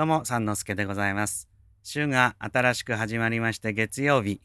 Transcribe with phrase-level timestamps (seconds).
[0.00, 1.46] どうも、三之助でございます。
[1.82, 4.40] 週が新しく始まりまして月曜日。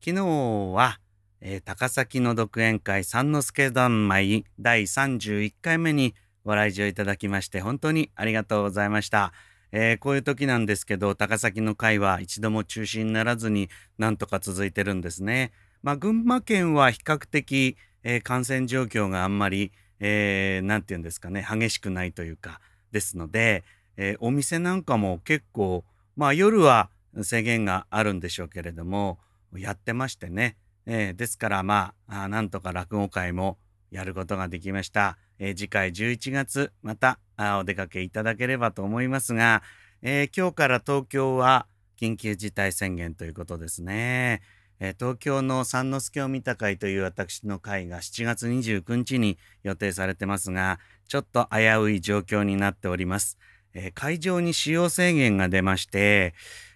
[0.00, 0.24] 昨日
[0.72, 1.00] は、
[1.40, 9.32] えー高崎の独演会三之助三昧第31回目にご来場いただきまして本当にありがとうございました。
[9.72, 13.68] えーこういう時なんですけど、高崎の会は一度も中止にならずに
[13.98, 15.50] なんとか続いてるんですね。
[15.82, 22.60] まあ、群馬県は比較的、えー感染状況があんまり、えーて言うんですかね、激しくないというか、
[22.92, 23.64] ですので、
[24.02, 25.84] えーお店なんかも結構、
[26.16, 26.88] まあ夜は
[27.22, 29.18] 制限があるんでしょうけれども、
[29.54, 30.56] やってましてね。
[30.86, 33.58] えーですからまあなんとか落語会も
[33.90, 35.18] やることができました。
[35.38, 39.62] えー次回11月またあお出かけいただければと思いますが、
[40.00, 41.66] えー今日から東京は
[42.00, 44.40] 緊急事態宣言ということですね。
[44.78, 53.36] えー東京の三之助を見た会という私の会が7月29日に予定されてますが、ちょっと危うい状況になっております。
[53.74, 56.34] えー会場に使用制限が出まして、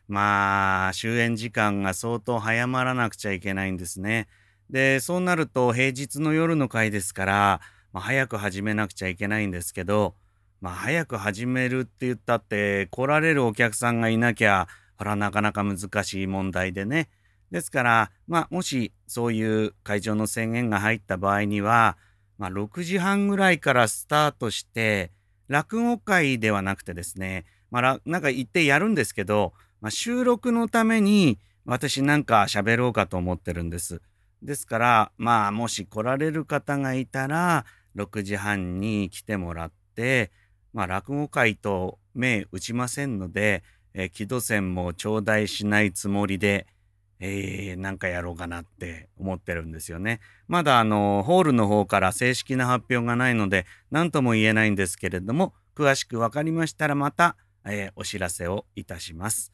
[0.08, 4.28] まあ、終演時間が相当早まらなくちゃいけないんですね。
[4.70, 7.60] で、そうなると平日の夜の会ですから、
[7.92, 10.14] まあ、早く始めなくちゃいけないんですけど、
[10.60, 17.08] まあ、早く始めるって言ったって、来られるお客さんがいなきゃ、ほら、なかなか難しい問題でね。
[17.50, 21.96] ですから、まあ、もしそういう会場の制限が入った場合には、
[22.38, 25.12] まあ、6時半ぐらいからスタートして、
[25.48, 34.00] 落語会ではなくてですね、まあ、なんか行ってやるんですけど、まあ、収録のために私なんか喋ろうかと思ってるんです。
[34.42, 37.64] ですから、まあ、もし来られる方がいたら、
[37.96, 40.30] 6時半に来てもらって、
[40.72, 43.62] まあ、落語会と目打ちませんので、
[43.94, 46.66] えー、木戸線も頂戴しないつもりで、
[47.26, 50.20] えー、なんかやろうかなって思ってるんですよね。
[50.46, 59.52] まだあの、ホールの方から正式な発表がないので、何とも言えないんですけれども、詳しくわかりましたらまた、えーお知らせをいたします。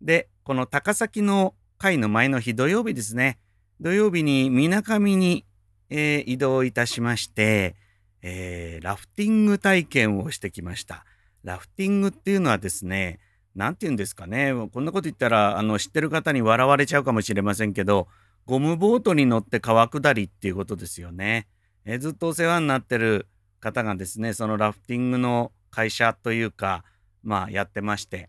[0.00, 3.38] で、この高崎の会の前の日土曜日ですね。
[3.80, 5.46] 土曜日に水上に、
[5.90, 7.76] えー移動いたしまして、
[8.22, 11.04] えーラフティング体験をしてきました。
[11.44, 13.20] ラフティングっていうのはですね、
[13.54, 14.52] なんて言うんですかね。
[14.72, 18.08] こんなこと言ったら、あの、知ってる方に笑われちゃうかもしれませんけど、
[18.46, 21.46] ゴムボートに乗って川下りっていうことですよね。
[21.84, 23.26] えずっとお世話になってる
[23.60, 26.84] 方がですね、そのラフティングの会社というか、
[27.22, 28.28] まあ、やってまして、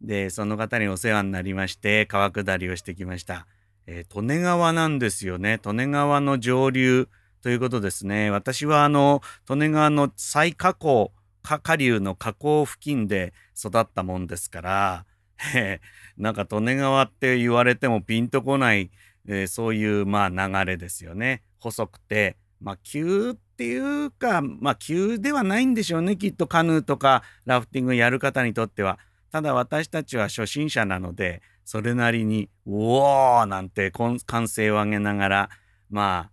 [0.00, 3.46] で、その方にお世話になりまして、川下りをしてきました。
[3.86, 5.60] えー利根川なんですよね。
[5.64, 7.08] 利根川の上流
[7.42, 8.30] ということですね。
[8.30, 11.10] 私はあの、利根川の最下流、
[11.42, 15.06] 下下流の河口付近で育ったもんですから、
[15.54, 15.80] え
[16.16, 18.90] なんか利根川って言われてもピンとこない、
[19.26, 21.42] えーそういうまあ流れですよね。
[21.58, 26.16] 細くて、まあ急っていうか、まあ急ではないんでしょうね。
[26.16, 28.98] きっとカヌーとかラフティングやる方にとっては。
[29.30, 35.50] ただ私たちは初心者なので、それなりに、うおーなんて歓声を上げながら、
[35.90, 36.30] まあ、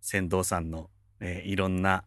[0.00, 0.90] 船頭さんの、
[1.20, 2.04] えーいろんな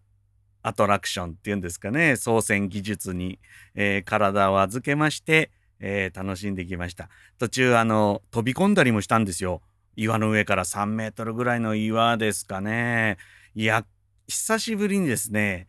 [0.62, 3.40] アトラクションっていうんですかね、操船技術に、
[3.76, 7.10] えー体を預けまして、えー楽しんできました。
[7.38, 9.62] 途中、あの、飛び込んだりもしたんですよ。
[9.96, 13.18] 岩の上から3メートルぐらいの岩ですかね。
[13.56, 13.86] いや、
[14.28, 15.68] 久しぶりにですね、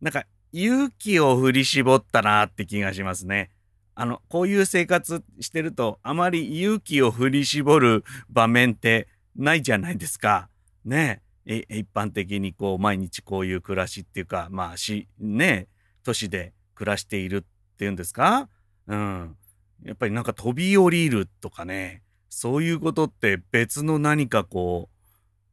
[0.00, 3.50] なんか勇気を振り絞ったなって気がしますね。
[3.94, 10.48] あの、こういう生活してると、あまり勇気を振り絞る場面ってないじゃないですか。
[10.84, 15.68] ねえ、え一般的にこう、毎日こういう暮らしっていうか、まあ、し、ね
[16.04, 18.48] 都市で暮らしているっていうんですか？
[18.86, 19.36] うん。
[19.84, 24.96] やっぱりなんか飛び降りるとかね、そういうことって別の何かこう、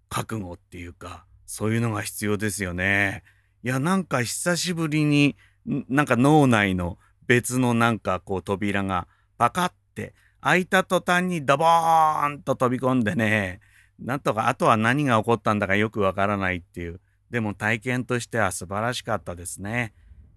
[0.10, 3.24] 覚悟っていうか、そういうのが必要ですよね。
[3.64, 5.36] いや、なんか久しぶりに、
[5.66, 6.98] なんか脳内の
[7.28, 9.08] 別のなんかこう扉が
[9.38, 13.60] パカって開いた途端にドボーンと飛び込んでね、
[14.02, 17.00] なんとかあとは何が起こったんだかよくわからないっていう。
[17.30, 19.94] でも体験としては素晴らしかったですね。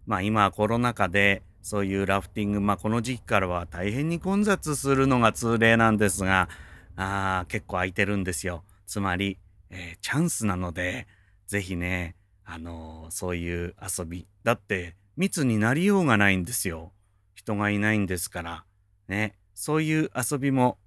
[0.06, 6.48] まあ今コロナ禍でそういうラフティング、まあこの時期からは大変に混雑するのが通例なんですが、
[6.96, 8.64] あー結構空いてるんですよ。
[8.86, 9.38] つまり、
[9.70, 11.06] えーチャンスなので、
[11.46, 14.26] ぜひね、あのーそういう遊び。
[14.42, 16.92] だって密になりようがないんですよ。
[17.34, 18.64] 人がいないんですから。
[19.08, 19.36] ね。
[19.54, 20.78] そういう遊びも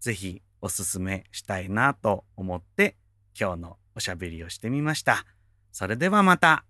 [0.00, 2.96] ぜひおすすめしたいなと思って
[3.38, 5.24] 今日のおしゃべりをしてみました。
[5.72, 6.64] それではまた。